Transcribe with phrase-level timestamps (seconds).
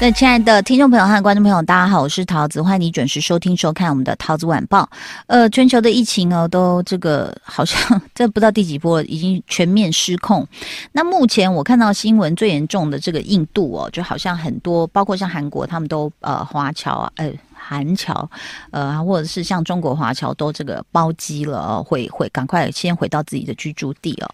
[0.00, 4.88] 各位亲爱的听众朋友和观众朋友，大家好，我是桃子，欢迎你准时收听收看我们的桃子晚报。
[5.26, 10.46] 呃，全球的疫情哦，都这个好像 这不知道第几波，已经全面失控。
[10.92, 18.30] 那目前我看到新闻最严重的这个印度哦，就好像很多，包括像韩国，他们都呃华侨啊，呃韩侨，
[18.70, 24.30] 呃或者是像中国华侨都这个包机了哦，会会赶快先回到自己的居住地哦。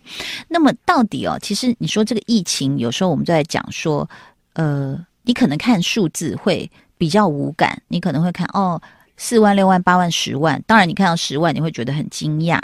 [0.46, 4.06] 那么到底哦，其实你说这个疫情，有时候我们就在讲说，
[4.52, 5.02] 呃。
[5.24, 8.80] 你可能看数字会比较无感，你可能会看哦，
[9.16, 10.62] 四万、六万、八万、十万。
[10.66, 12.60] 当然，你看到十万，你会觉得很惊讶。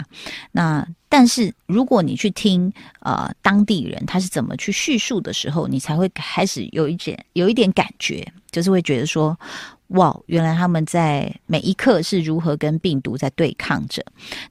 [0.51, 2.71] 那但是如果你去听
[3.01, 9.37] 呃当地人他是怎么去叙述的时候，你才会开始有一点有一点感觉，就是会觉得说。
[9.91, 14.01] 哇，原来他们在每一刻是如何跟病毒在对抗着。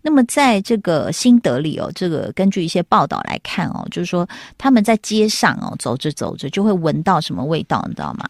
[0.03, 8.27] 那么，在这个新德里哦，这个根据一些报道来看哦，就是说他们在街上哦走着走着就会闻到什么味道，你知道吗？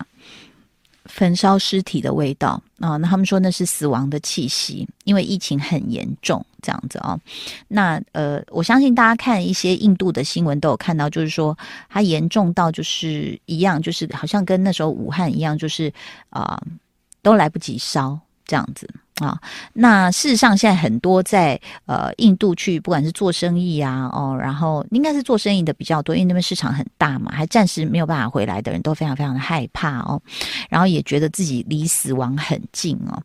[1.07, 7.19] 焚烧尸体的味道啊、那他们说那是死亡的气息，因为疫情很严重，这样子哦。
[7.67, 15.93] 那呃，我相信大家看一些印度的新闻都有看到，就是说它严重到就是一样，就是好像跟那时候武汉一样，就是
[16.29, 16.57] 啊。
[17.23, 18.89] 都来不及烧这样子
[19.21, 19.39] 啊！
[19.75, 30.21] 那事实上，现在很多在呃印度去，不管是做生意啊，哦，然后应该是做生意的比较多，因为那边市场很大嘛，还暂时没有办法回来的人都非常非常的害怕哦，
[30.71, 33.23] 然后也觉得自己离死亡很近哦。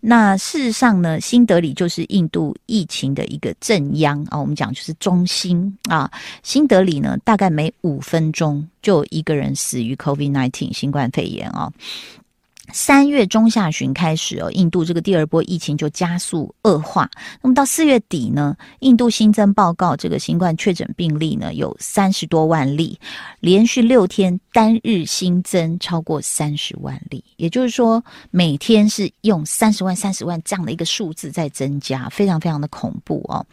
[0.00, 6.10] 那事实上呢，新德里就是印度疫情的一个震央啊，我们讲就是中心啊。
[6.42, 11.72] 新德里呢，大概每五分钟就有一个人死于 COVID-19 新冠肺炎啊。
[12.72, 17.10] 三月中下旬开始哦，印度这个第二波疫情就加速恶化。
[17.42, 22.98] 那么到四月底呢，印度新增报告这个新冠确诊病例呢有三十多万例，
[23.40, 33.44] 连续六天单日新增超过三十万例，也就是说每天是用三十万、三十万这样的一个数字在增加，非常非常的恐怖哦。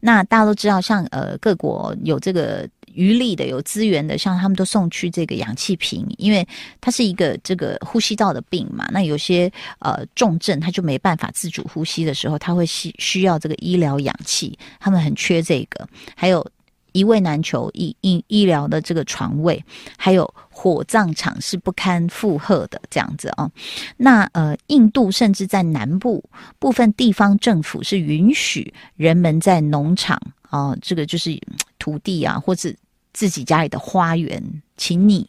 [0.00, 2.68] 那大家都知道，像呃各国有这个。
[2.96, 6.46] 余力的有资源的，像他们都送去这个氧气瓶，因为
[6.80, 8.88] 它是一个这个呼吸道的病嘛。
[8.90, 15.86] 那有些呃重症，他就没办法自主呼吸的时候，他会需需要这个医疗氧气，他们很缺这个。
[16.16, 16.44] 还有
[16.92, 19.62] 一位难求医医医疗的这个床位，
[19.98, 23.50] 还有火葬场是不堪负荷的这样子啊、哦。
[23.98, 26.24] 那呃，印度甚至在南部
[26.58, 30.18] 部分地方政府是允许人们在农场
[30.48, 31.38] 啊、这个就是
[31.78, 32.72] 土地啊，或者。
[33.16, 34.42] 自己家里的花园，
[34.76, 35.26] 请你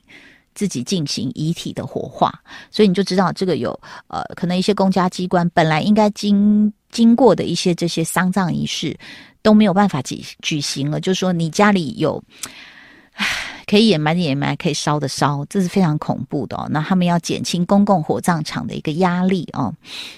[0.53, 2.29] 自己进行遗体的火化，
[2.69, 8.97] 所以你就知道这个有呃，可能一些公家机关本来应该经经过的一些这些丧葬仪式
[9.41, 10.99] 都没有办法举举行了。
[10.99, 12.21] 就是说，你家里有，
[13.67, 16.67] 可以掩埋的掩埋，可以烧的烧，这是非常恐怖的哦。
[16.69, 19.73] 那他们要减轻公共火葬场的一个压力哦。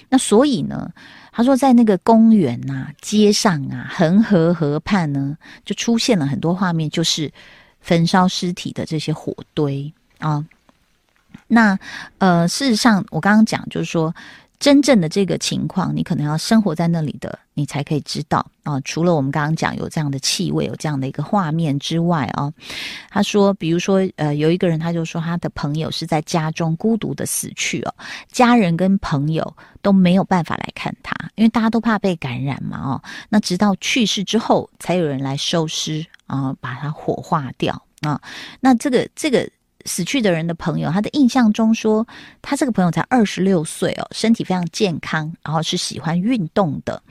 [0.08, 0.90] 那所以呢，
[1.30, 7.30] 他说在那个公园啊、街上啊、恒河河畔呢，就出现了很多画面，就是。
[7.80, 9.92] 焚烧尸体的这些火堆。
[10.18, 10.44] 啊，
[11.46, 11.78] 那
[12.18, 14.14] 呃，事实上我刚刚讲就是说，
[14.60, 18.78] 真正的这个情况，你可能要生活在那里的，你才可以知道啊。
[18.82, 22.52] 除了我们刚刚讲有这样的气味，有这样的一个画面之外啊，
[23.08, 27.94] 他说，比如说呃，有一个人他就说他的朋友是在家中孤独的死去哦，
[28.30, 33.02] 家人跟朋友都没有办法来看他，因为大家都怕被感染嘛哦。
[33.28, 36.06] 那直到去世之后，才有人来收尸。
[36.30, 38.22] 啊，把它火化掉啊！
[38.60, 39.50] 那这个这个
[39.84, 42.06] 死去的人的朋友，他的印象中说，
[42.42, 47.02] 他这个朋友才二十六岁哦，身体非常健康，然后是喜欢运动的，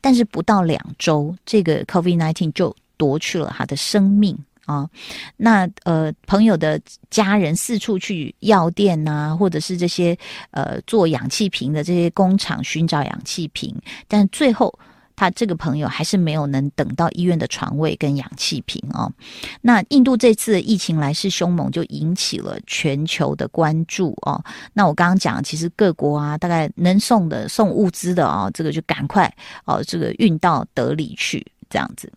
[0.00, 4.88] 但是不到两周，这个 COVID-19 就夺去了他的生命啊！
[5.36, 6.80] 那呃，朋友的
[7.10, 10.16] 家人四处去药店呐，或者是这些
[10.50, 13.74] 呃做氧气瓶的这些工厂寻找氧气瓶，
[14.06, 14.78] 但最后。
[15.18, 19.12] 他这个朋友还是没有能等到医院的床位跟氧气瓶哦。
[19.60, 24.40] 那印度这次疫情来势凶猛，就引起了全球的关注哦。
[24.72, 29.28] 那我刚刚讲，其实各国啊，大概能送的送物资的啊、哦，这个就赶快
[29.64, 32.12] 哦，这个运到德里去这样子。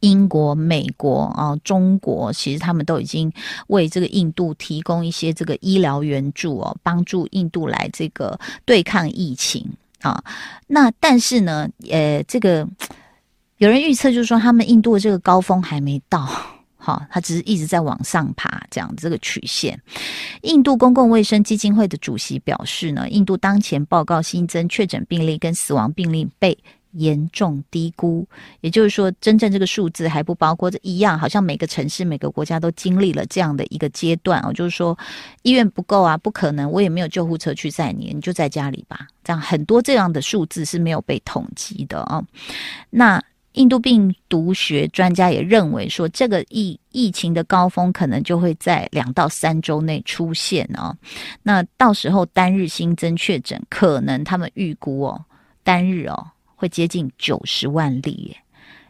[0.00, 3.32] 英国、美国啊、哦，中国，其实他们都已经
[3.66, 9.68] 为这个印度提供一些这个医疗援助哦，帮助印度来这个对抗疫情。
[10.02, 10.22] 啊，
[10.66, 12.66] 那但是呢，呃，这个
[13.58, 16.28] 有人预测就是说，他们印度的这个高峰还没到，
[16.76, 19.80] 哈，它只是一直在往上爬，这样这个曲线。
[20.42, 26.56] 印度公共卫生基金会的主席表示呢，印度当前报告新增确诊病例跟死亡病例被
[26.96, 28.26] 严重低估，
[28.60, 34.98] 也就是说，真正这个数字还不包括这一样，好像每个城市、每个国家都经历了这样的一个阶段哦，就是说
[35.42, 39.06] 医院不够啊，不可能，我也没有救护车去载你，你就在家里吧。
[39.22, 42.24] 这样很多这样的数字是没有被统计的哦。
[42.90, 43.22] 那
[43.52, 50.94] 印度病毒学专家也认为说，这个疫疫情的高峰可能就会在两到三周内出现哦。
[51.42, 55.24] 那到时候单日新增确诊，可能他们预估哦，
[55.64, 56.26] 单日哦。
[56.56, 58.36] 会接近九十万例耶，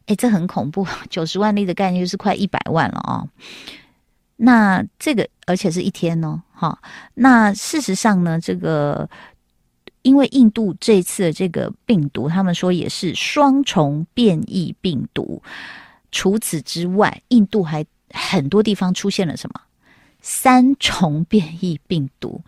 [0.06, 3.28] 诶，这很恐怖， 九十万例的概念就是快一百万了哦。
[4.36, 6.78] 那这个而且是一天哦，哈。
[7.14, 9.08] 那事实上呢，这个
[10.02, 15.42] 因为印度这次的这个病毒，他们说也是双重变异病毒。
[16.12, 19.60] 除此之外，印度还很多地方出现了什么
[20.20, 22.42] 三重变异病毒。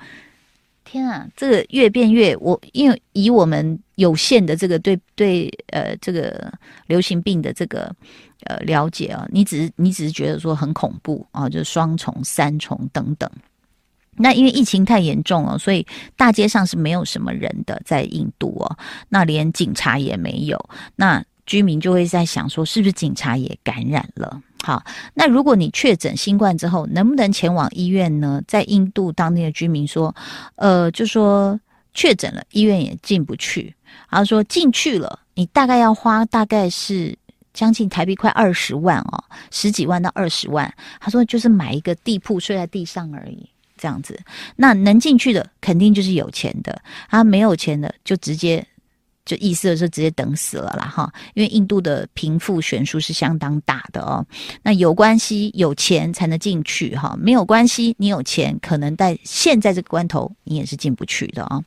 [0.84, 6.52] 天啊，这个越变越我，因为以我们有限的这个对对呃这个
[6.86, 7.92] 流行病的这个
[8.44, 13.28] 呃了解啊，你只是你只是觉得说很恐怖啊，就是双重、三重等等。
[14.20, 15.84] 那因为疫情太严重了，所以
[16.16, 18.78] 大街上是没有什么人的，在印度哦，
[19.08, 24.40] 那连警察也没有，那居民就会在想说，是不是警察也感染了？
[24.62, 24.84] 好，
[25.14, 28.40] 那如果你确诊新冠之后，能不能前往医院呢？
[28.46, 30.14] 在印度当地的居民说，
[30.56, 31.58] 呃，就说
[31.94, 33.74] 确诊了，医院也进不去。
[34.08, 37.16] 然后说进去了，你大概要花大概是
[37.52, 40.72] 将近台币快二十万哦，十几万到二十万。
[41.00, 44.18] 他说就是买一个地铺睡在地上而已，这样子。
[44.56, 48.66] 那能进去的肯定就是有钱的，啊，没有钱的就直接。
[49.24, 54.24] 就意思是直接等死了啦哈，因为印度的贫富悬殊是相当大的哦。
[54.62, 61.60] 那有关系有钱才能进去哈，没有关系你有钱可能在现在这个关头你也是进不去的啊。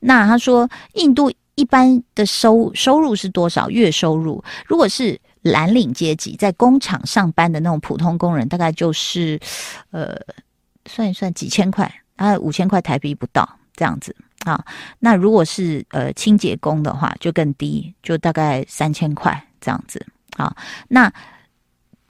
[0.00, 3.68] 那他说，印度一般的收收入是多少？
[3.68, 9.40] 月收入如果是蓝领阶级在工厂上班的那种普通工人，大概就是
[9.90, 10.16] 呃
[10.86, 14.14] 算一算几千块，大概五千块台币不到这样子。
[14.44, 14.64] 啊，
[15.00, 20.00] 那如果是呃清洁工的话，就更低，就大概三千块这样子。
[20.36, 20.54] 啊，
[20.86, 21.12] 那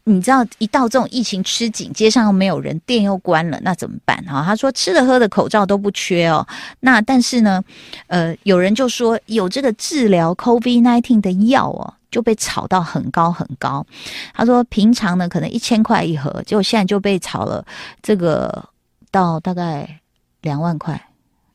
[0.08, 4.16] 你知道一到这种疫情吃紧，街上又没有人，店又关了，那怎么办？
[4.24, 6.46] 哈，他说吃的喝的口罩都不缺哦。
[6.80, 7.62] 那但是呢，
[8.06, 13.86] 呃，有人就说有这个治疗 COVID-19 的药哦，就被炒到很高很高。
[14.34, 17.64] 他说平常呢可能一千块一盒，结果现在就被炒了
[18.02, 18.68] 这个
[19.10, 20.00] 到大概
[20.40, 21.00] 两万块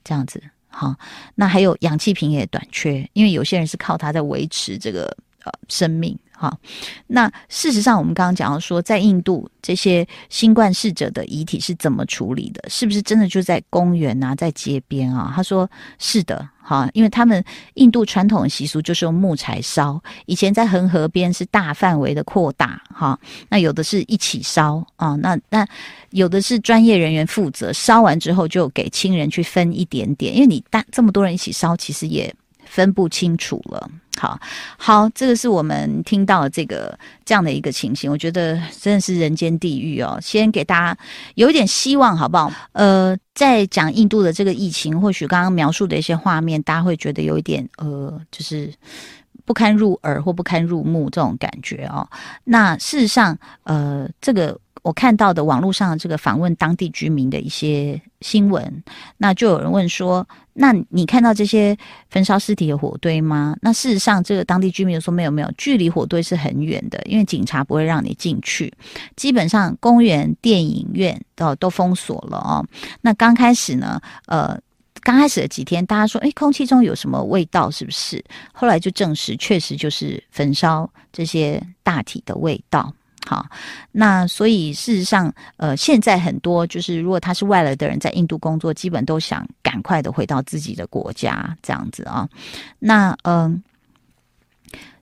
[0.04, 0.42] 这样子。
[0.70, 0.96] 好，
[1.36, 5.06] 那还有氧气瓶也短缺，因为有些人是靠它在维持这个
[5.44, 6.18] 呃生命。
[6.36, 6.58] 好，
[7.08, 12.64] 那事实上我们刚刚讲到说，在印度这些新冠逝者的遗体是怎么处理的？
[12.70, 15.32] 是不是真的就在公园啊，在街边啊？
[15.36, 15.70] 他说
[16.00, 16.50] 是的。
[16.66, 17.44] 哈，因为他们
[17.74, 23.20] 印度传统的习俗就是用木材烧，以前在恒河边是大范围的扩大，哈，
[23.50, 25.68] 那有的是一起烧啊，那那
[26.12, 32.34] 有的是专业人员负责，烧完之后就给亲人去分一点点，因为你大这么多人一起烧，其实也
[32.74, 33.88] 分不清楚了。
[34.18, 34.40] 好
[34.78, 40.18] 好，这个是我们听到的这个这样的一个情形，我觉得真的是人间地狱哦。
[40.22, 40.98] 先给大家
[41.36, 42.52] 有一点希望，好不好？
[42.72, 48.74] 呃，在讲印度的这个疫情，或许刚刚描述的一些画面，大家会觉得有一点呃，就是
[49.46, 52.08] 不堪入耳或不堪入目这种感觉哦。
[52.46, 54.60] 那事实上，呃，这个。
[54.84, 58.84] 我看到的网络上的这个访问当地居民的一些新闻，
[59.18, 61.76] 那就有人问说：“那你看到这些
[62.10, 68.74] 焚烧尸体的火堆吗？”那事实上，这个当地居民说：“没有，没有，距离火堆是很远的，因为警察不会让你进去。
[69.16, 72.66] 基本上，公园、电影院都都封锁了哦。
[73.02, 74.60] 那刚开始呢，呃，
[75.02, 77.72] 刚开始的几天，大家说：‘诶，空气中有什么味道？
[77.72, 78.22] 是不是？’
[78.52, 82.94] 后来就证实，确实就是焚烧这些大体的味道。”
[83.26, 83.46] 好，
[83.92, 92.28] 那所以事实上，呃，现在很多就是如果他是外来的人，在印度工作，基本都想赶快的回到自己的国家，这样子啊。
[92.80, 93.64] 那嗯、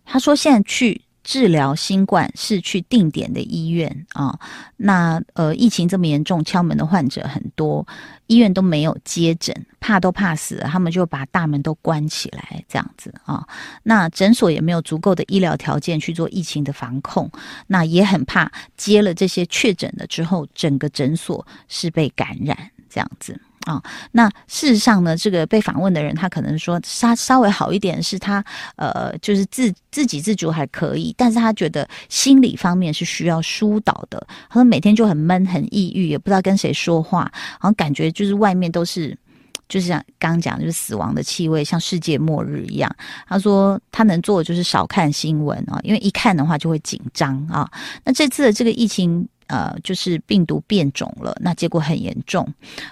[0.06, 1.02] 他说现在去。
[1.24, 4.40] 治疗新冠是去定点的医院啊，
[4.76, 7.86] 那呃疫情这么严重，敲门的患者很多，
[8.32, 13.46] 医院都没有接诊，怕都怕死，他们就把大门都关起来，这样子啊。
[13.84, 17.30] 那诊所也没有足够的医疗条件去做疫情的防控，
[17.68, 23.38] 那也很怕接了这些确诊了之后，整个诊所是被感染这样子。
[23.66, 28.44] 啊、那事实上呢，这个被访问的人，他可能说稍稍微好一点，是他
[28.76, 34.26] 呃，就是自自给自足还可以，但是他觉得心理方面是需要疏导的。
[34.50, 39.16] 他说每天就很闷，很抑郁，也不知道跟谁说话，好像感觉就是外面都是，
[39.70, 42.90] 就是像刚刚讲，就是死亡的气味，像世界末日一样。
[43.28, 47.70] 他说他能做的就是少看新闻啊，因为一看的话就会紧张啊。
[48.04, 49.28] 那这次的这个疫情。
[49.52, 52.48] 呃，就是病毒变种了，那结果很严重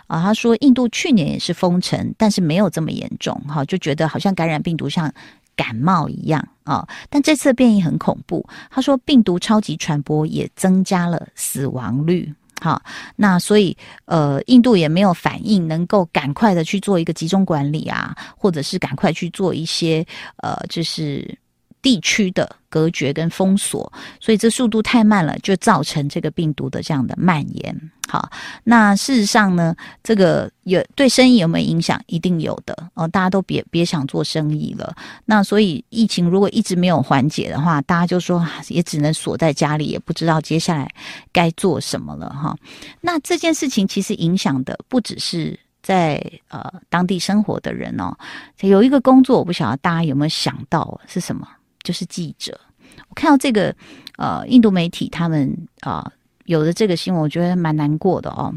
[0.07, 0.21] 啊。
[0.21, 5.09] 他说，印度去年也是封城，但是没有这么严重，哈，就觉得好像感染病毒像
[5.55, 6.85] 感冒一样啊。
[7.09, 12.81] 但这次变异很恐怖，他说病毒超级传播也增加了死亡率，哈。
[13.15, 20.05] 那所以呃，印度也没有反应，能够赶快的去做一个集中管理啊，或者是赶快去做一些
[20.43, 21.39] 呃，就是。
[21.81, 27.91] 地区的隔绝跟封锁，所以这速度太慢了，就造成这个病毒的这样的蔓延。
[28.07, 28.27] 好，
[28.63, 32.01] 那事实上呢，这个有对生意有没有影响？
[32.07, 33.07] 一定有的哦。
[33.07, 34.95] 大家都别别想做生意了。
[35.25, 40.89] 那所以疫情如果一直没有缓解的话，大家就说也只能锁在家里，也不知道接下来
[41.31, 42.57] 该做什么了哈。
[42.99, 48.17] 那这件事情其实影响的不只是在呃当地生活的人哦。
[48.61, 51.47] 有一个工作，我不晓得大家有没有想到是什么？
[51.89, 52.55] 就是记者，
[53.07, 53.75] 我看到这个
[54.17, 56.13] 呃，印度媒体他们啊、
[56.45, 58.53] 有的这个新闻，我觉得蛮难过的哦。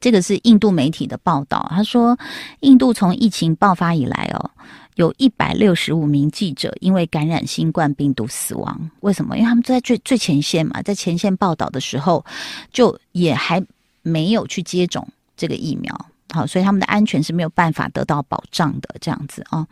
[0.00, 2.18] 这个是印度媒体的报道，他说，
[2.58, 4.50] 印度从疫情爆发以来哦，
[4.96, 8.90] 有一百六十五名记者因为感染新冠病毒死亡。
[8.98, 9.36] 为什么？
[9.36, 12.26] 因为他们在最最前线嘛，在前线报道的时候，
[12.72, 13.64] 就也还
[14.02, 15.06] 没有去接种
[15.36, 16.06] 这个疫苗。
[16.30, 19.66] 好，所以他们的安全是没有办法得到保障的，这样子啊、哦。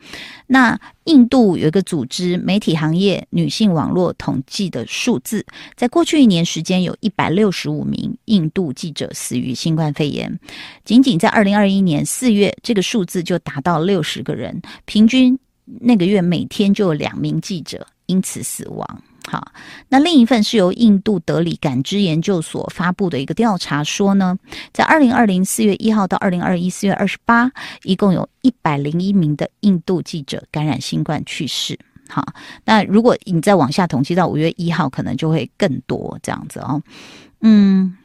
[0.46, 5.44] 那印度有一个组织，媒体行业女性网络统计的数字，
[5.76, 10.40] 在过去一年时间，有一百六十五名印度记者死于新冠肺炎。
[10.84, 15.38] 仅仅在二零二一年四月，这个数字就达到六十个人，平均
[15.80, 19.02] 那个月每天就有两名记者因此死亡。
[19.28, 19.50] 好，
[19.88, 24.38] 那另一份是由印度德里感知研究所发布的一个调查说呢，
[24.72, 27.50] 在二零二零四月一号到二零二一四月二十八，
[27.82, 31.76] 一共有一百零一名的印度记者感染新冠去世。
[32.08, 32.24] 好，
[32.64, 36.80] 那如果你再往下统计到五月一号，可能就会更多这样子哦。
[37.40, 37.96] 嗯。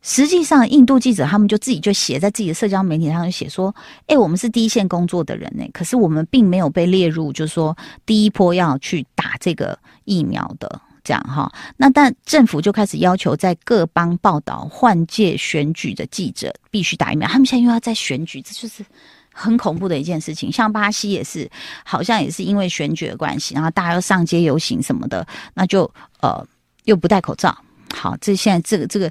[0.00, 3.74] 实际上，印度记者他们就自己就写在自己的社交媒体上，就写说
[4.06, 7.76] ：“哎，我们是第一线工作的人呢，可是我们并没有被列入，就是说
[8.06, 11.52] 第一波要去打这个疫苗的这样哈。
[11.76, 17.28] 那但政府就开始要求在各邦报道换届选举的记者必须打疫苗。
[17.28, 18.84] 他们现在又要在选举，这就是
[19.32, 20.50] 很恐怖的一件事情。
[20.50, 21.50] 像巴西也是，
[21.84, 25.90] 好像也是因为选举的关系，然后大家要上街游行什么的，那就
[26.20, 26.46] 呃
[26.84, 27.54] 又不戴口罩。
[27.92, 29.10] 好，这现在这个这个。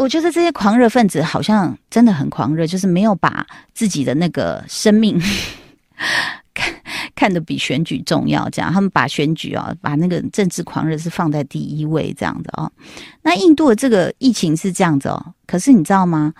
[0.00, 5.20] 我觉得这些狂热分子好像真的很狂热，就是没有把自己的那个生命
[6.54, 6.74] 看
[7.14, 8.48] 看得比选举重要。
[8.48, 12.72] 这样，他们把选举啊，把那个政治狂热是放在第一位，这样子哦。
[13.20, 16.32] 那印度的这个疫情是这样子哦，可是你知道吗？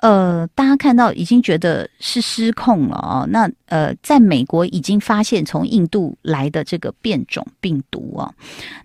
[0.00, 3.26] 呃，大家看到已经觉得是失控了哦。
[3.28, 8.34] 那呃，在美国已经发现从印度来的这个变种病毒哦。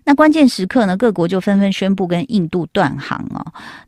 [0.04, 3.40] 那关键时刻呢，各国就纷纷宣布跟印度断航哦。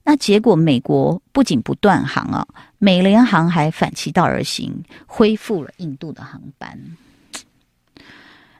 [0.04, 2.46] 那结果美国不仅不断航啊，
[2.78, 6.78] 美联航还反其道而行，恢复了印度的航班。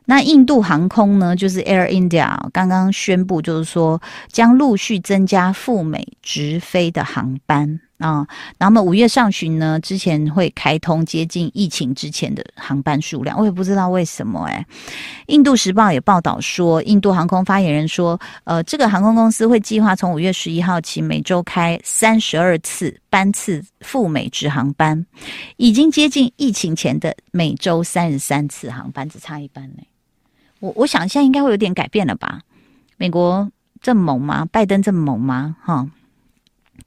[0.05, 7.81] 那印度航空呢，就是 Air India 刚刚宣布，就是说将陆续增加赴美直飞的航班。
[7.99, 8.27] 啊，
[8.59, 14.65] 那么五月上旬呢，之前会开通接近疫情之前的航班数量，我也不知道为什么哎。
[15.27, 25.05] 印度时报也报道说，印度航空发言人说，呃，这个航空公司会计划从五月十一号起每周开三十二次班次赴美直航班，
[25.57, 29.83] 已经接近疫情前的每周三十三次航班，只差一班呢。
[30.61, 32.43] 我我想现在应该会有点改变了吧？
[32.97, 33.51] 美国
[33.81, 34.47] 这么猛吗？
[34.53, 35.57] 拜登这么猛吗？
[35.65, 35.89] 哈。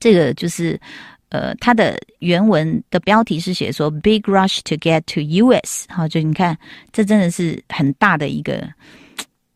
[0.02, 0.78] 这个就是，
[1.30, 6.58] 呃，它的原文的标题是写说 “Big rush to get to U.S.”，好，就你看，
[6.92, 8.68] 这真的是很大的一个，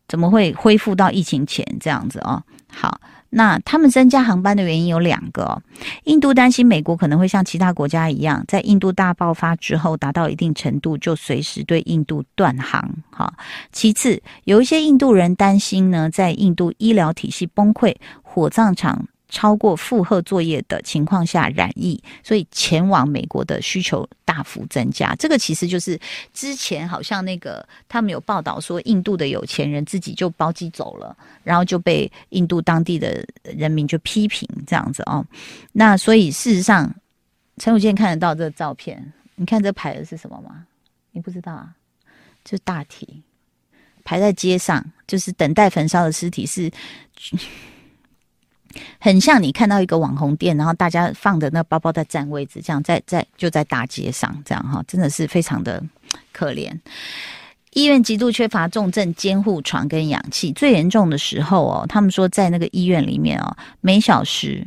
[0.06, 2.40] 怎么会恢复到疫情前这样子哦？
[2.68, 5.60] 好，那他们增加航班的原因有两个哦。
[6.04, 12.88] 印度担心美国可能会像其他国家一样，在印度大爆发之后达到一定程度就随时对印度断航。
[13.10, 13.32] 哈，
[13.72, 19.04] 其次有一些印度人担心呢，在印度医疗体系崩溃、火葬场。
[19.28, 25.14] 超过负荷作业的情况下染疫，所以前往美国的需求大幅增加。
[25.16, 25.98] 这个其实就是
[26.32, 35.26] 之前好像那个他们有报道说，印度的有钱人自己就包机走了，然后就被印度当地的人民就批评这样子哦。
[35.72, 36.94] 那所以事实上，
[37.58, 40.66] 陈武健看得到这个照片，你看这排的是什么吗？
[41.10, 41.74] 你不知道啊？
[42.44, 43.22] 就大体
[44.04, 46.70] 排在街上，就是等待焚烧的尸体是。
[48.98, 55.82] 很像你看到一个网红店，然后大家放的那包包在占位置，这样在在就在大街上这样哈，真的是非常的
[56.32, 56.72] 可怜。
[57.72, 64.66] 医院极度缺乏重症监护床跟氧气，最严重的时候哦，他们说在那个医院里面哦，每小时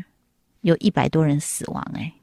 [0.61, 2.13] 有一百多人死亡诶。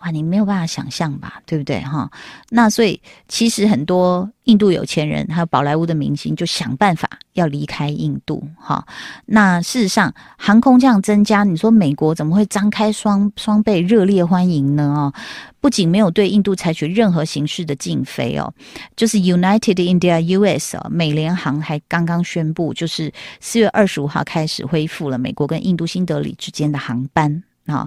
[0.00, 2.10] 哇，你没有办法想象吧，对不对哈？
[2.48, 8.82] 那所以其实很多印度有钱人还有宝莱坞的明星就想办法要离开印度哈。
[9.26, 14.84] 那事实上，航空这样增加，你说美国怎么会张开双双倍热烈欢迎呢？
[14.84, 15.12] 哦，
[15.60, 18.50] 不仅没有对印度采取任何形式的禁飞哦，
[18.96, 27.86] 就是 United India US 哦，美联航还刚刚宣布，就是四月二十五号开始恢复了美国跟印度新德里之间的航班啊，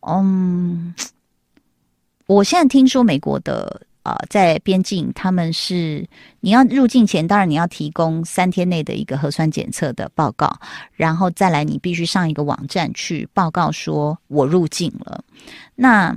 [0.00, 0.92] 嗯。
[2.26, 6.06] 我现在听说美国的呃，在边境他们是
[6.40, 10.54] 你要入境前，当然你要提供三天内的一个核酸检测的报告，
[10.92, 15.24] 然后再来你必须上一个网站去报告说我入境了。
[15.74, 16.14] 那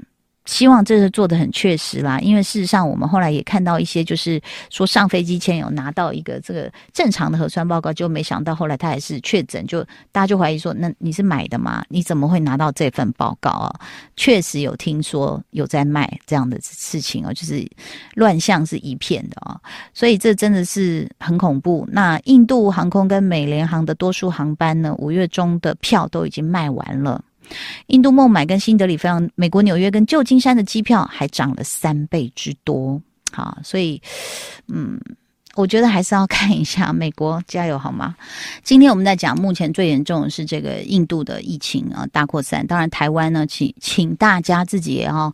[0.47, 11.83] 希望这是做的很确实啦，因为事实上我们后来也看到一些，就是说上飞机前有拿到一个这个正常的核酸报告，就没想到后来他还是确诊，就大家就怀疑说，那你是买的吗？
[11.89, 13.79] 你怎么会拿到这份报告啊？
[14.15, 17.69] 确实有听说有在卖这样的事情哦，就是
[18.15, 19.59] 乱象是一片的啊，
[19.93, 21.85] 所以这真的是很恐怖。
[21.91, 27.21] 那印度航空跟美联航的多数航班呢，五月中的票都已经卖完了。
[27.87, 33.01] 印度孟买跟新德里飞往美国纽约跟旧金山的机票还涨了三倍之多，
[33.31, 34.01] 好，所以，
[34.67, 34.99] 嗯，
[35.55, 38.15] 我觉得还是要看一下美国加油好吗？
[38.63, 45.33] 今天我们在讲，目前最严重的是这个印度的疫情啊大扩散，当然台湾呢，请请大家自己也要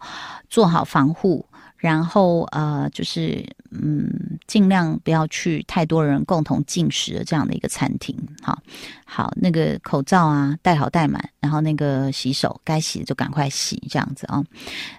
[0.50, 1.46] 做好防护。
[1.84, 8.18] 然后呃，就是嗯，尽量不要去太多人共同进食的这样的一个餐厅。
[8.42, 8.58] 好，
[9.06, 14.42] 好，那个口罩啊，戴好戴满，然后那个洗手，该洗的就赶快洗，这样子啊。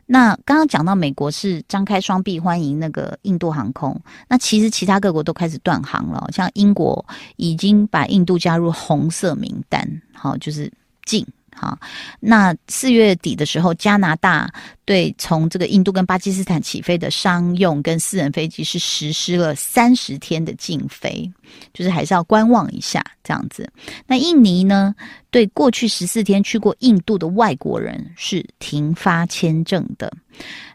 [0.05, 7.03] 那刚刚讲到美国是张开双臂欢迎那个印度航空，那其实其他各国都开始断航了，像英国
[7.37, 10.71] 已经把印度加入红色名单，好，就是
[11.07, 11.27] 禁。
[11.55, 11.79] 好，
[12.21, 14.53] 那四月底的时候，加拿大
[14.85, 21.31] 对从这个印度跟巴基斯坦起飞的商用跟私人飞机是实施了三十天的禁飞，
[21.73, 23.71] 就是还是要观望一下这样子。
[24.07, 24.95] 那印尼呢，
[25.31, 30.13] 对过去十四天去过印度的外国人是停发签证的。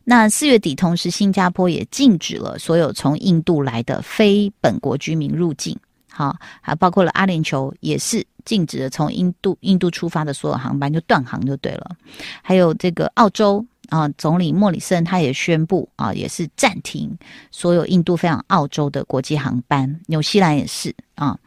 [0.05, 5.77] 那四月底，同时新加坡也禁止了所有从印度来的非本国居民入境。
[6.09, 8.25] 好，还包括了阿联酋也是。
[8.45, 11.95] 禁止了从印度印度出发的所有航班就断航就对了，
[12.41, 17.15] 还有这个澳洲啊，总理莫里森他也宣布啊，也是暂停
[17.51, 21.37] 所有印度飞往澳洲的国际航班，纽西兰也是啊。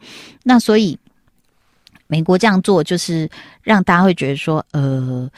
[0.43, 0.97] 那所以
[2.07, 3.29] 美国这样做就是
[3.63, 5.29] 让大家会觉得说，呃，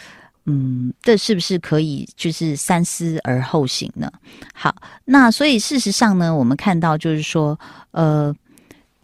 [0.46, 4.12] 嗯，这是不是可以就是三思而后行呢？
[4.54, 7.60] 好，那所以事实上呢，我们看到就是说，
[7.90, 8.36] 呃。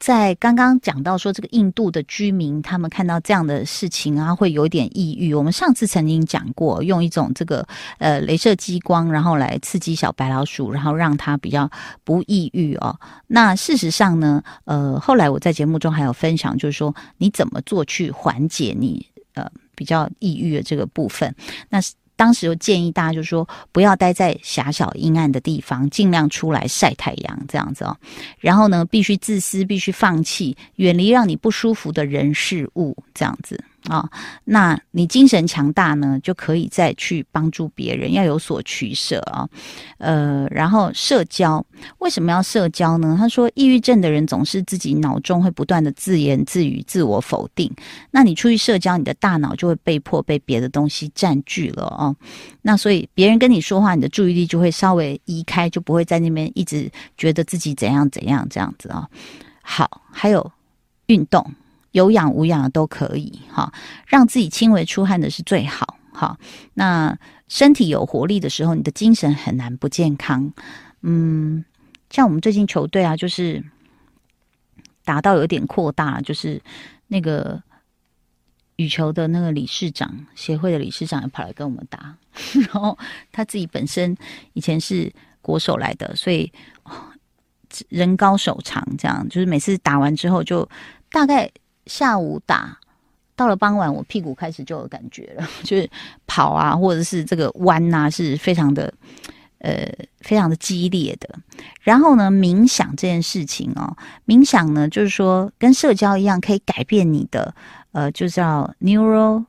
[0.01, 5.31] 在刚刚讲到说，这个印度的居民他们看到这样的事情啊，会有点抑郁。
[5.31, 7.63] 我们上次曾经讲过，用一种这个
[7.99, 11.69] 呃镭射激光，然后来刺激小白老鼠，然后让它比较
[12.03, 12.99] 不抑郁哦。
[13.27, 21.31] 那事实上呢，呃，后来我在节目中还有分享，就是说你怎么做去缓解你呃比较抑郁的这个部分。
[21.69, 21.79] 那
[22.21, 27.97] 当时就建议大家，就说不要待在狭小阴暗的地方，尽量出来晒太阳，这样子哦。
[28.37, 33.59] 然后呢，必须自私，必须放弃，远离让你不舒服的人事物，这样子。
[33.87, 34.07] 啊、
[34.45, 39.49] 那你精神强大呢，就可以再去帮助别人，要有所取舍啊、
[39.97, 41.65] 呃，然后社交，
[41.97, 43.15] 为什么要社交呢？
[43.17, 47.71] 他说，抑郁症的人总是自己脑中会不断的自言自语、自我否定。
[48.11, 52.15] 那你出去社交，你的大脑就会被迫被别的东西占据了哦。
[52.61, 59.09] 那所以别人跟你说话，你的注意力就会稍微移开，就不会在那边一直觉得自己怎样怎样这样子啊、哦。
[59.63, 60.51] 好，还有
[61.07, 61.43] 运动。
[61.91, 63.71] 有氧无氧都可以哈，
[64.07, 66.37] 让自己轻微出汗的是最好哈。
[66.73, 70.53] 那身体有活力的时候，你的精神很难不健康。
[71.01, 71.65] 嗯，
[72.09, 73.63] 像我们最近球队啊，就是
[75.03, 76.61] 打到有点扩大，就是
[77.07, 77.61] 那个
[78.77, 82.15] 羽球的那个理事长协会的理事长也跑来跟我们打，
[82.53, 82.97] 然后
[83.31, 84.15] 他自己本身
[84.53, 86.51] 以前是国手来的，所以
[87.89, 90.67] 人高手长，这样就是每次打完之后，就
[91.11, 91.51] 大概
[91.85, 92.77] 下午打
[93.35, 95.89] 到了傍晚，我屁股开始就有感觉了， 就是
[96.27, 98.93] 跑啊，或者是这个弯啊，是非常的
[99.59, 99.87] 呃
[100.19, 101.27] 非常的激烈的。
[101.81, 107.53] 然后呢，冥想这件事情哦，冥想呢，就是说跟社交一样，可以改变你的。
[107.93, 109.43] 呃，就叫 neural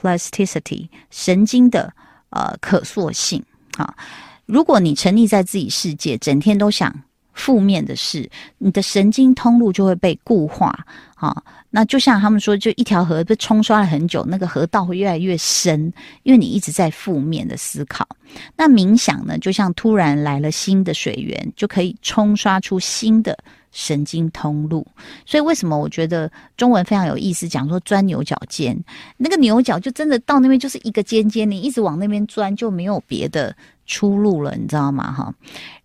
[0.00, 1.92] plasticity 神经的
[2.30, 3.42] 呃可塑性。
[3.76, 3.96] 好，
[4.44, 10.86] 如果你沉溺在自己世界，整天都想负面的事，你的神经通路就会被固化。
[11.18, 15.90] 好，那就像他们说，就一条河被冲刷了很久，那个河道会越来越深，
[16.24, 18.06] 因为你一直在负面的思考。
[18.54, 23.36] 那冥想呢，就像突然来了新的水源，就可以冲刷出新的。
[23.72, 24.86] 神经通路，
[25.26, 27.46] 所以为什么我觉得中文非常有意思？
[27.46, 28.74] 讲说钻牛角尖，
[29.18, 35.12] 那个牛角就真的到那边就是一个尖尖，你一直往那边钻就没有别的出路了，你知道吗？
[35.12, 35.34] 哈，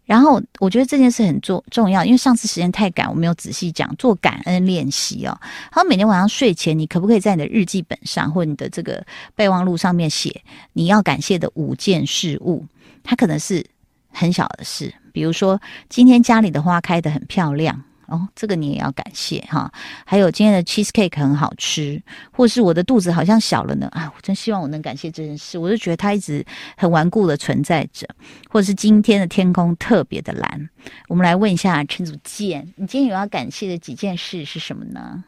[0.06, 5.40] 然后我觉得这件事很重重要，因为上次时间太赶，我没有仔细讲做感恩练习哦。
[5.72, 10.42] 好，每天晚上睡前，你可不可以在你的日记本上或你的这个备忘录上面写
[10.74, 12.66] 你要感谢的五件事物？
[13.04, 13.66] 它可能是
[14.12, 14.94] 很小的事。
[15.14, 19.72] 比如说，今天家里的花开得很漂亮哦，这个你也要感谢哈。
[20.06, 24.12] 还有今天的 cheesecake 很好吃，或是我的肚子好像小了呢啊！
[24.14, 26.46] 我真希望我能感谢这件事，我就觉得它一直
[26.76, 28.06] 很顽固的存在着。
[28.50, 30.70] 或者是今天的天空特别的蓝。
[31.08, 35.24] 我们来问一下陈祖健，你今天有要感谢的几件事是什么呢？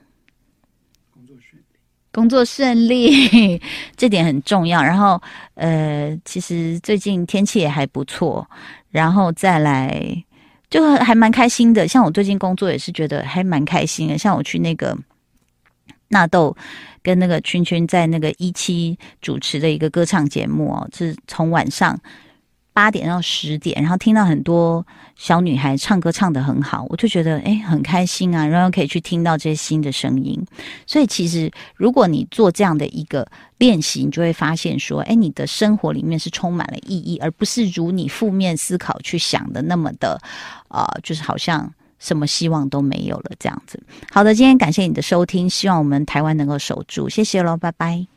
[1.13, 1.65] 工作顺利，
[2.11, 3.61] 工作顺利，
[3.95, 4.83] 这点很重要。
[4.83, 5.21] 然后
[5.55, 8.45] 呃，其实最近天气也还不错。
[8.89, 10.23] 然后再来，
[10.73, 11.87] 就还蛮开心的。
[11.87, 14.17] 像我最近工作也是觉得还蛮开心的。
[14.17, 14.97] 像我去那个
[16.07, 16.57] 纳豆
[17.03, 21.95] 跟那个圈圈在那个一期主持的一个歌唱节目哦，是从晚上。
[22.73, 30.43] 八点到十点，然后听到很多小女孩唱歌唱得很好，我就觉得诶很开心啊，然后可以去听到这些新的声音。
[30.87, 33.25] 所以其实如果你做这样的一个
[33.59, 40.19] 练习，你就会发现说，诶你的生活里面是充满了意义，而不是如你负面思考去想的那么的，
[40.69, 43.81] 呃，就是好像什么希望都没有了这样子。
[44.11, 48.12] 好的，今天感谢你的收听，希望我们台湾能够守住，谢谢喽，拜拜。